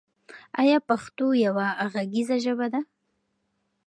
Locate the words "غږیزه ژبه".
1.93-2.67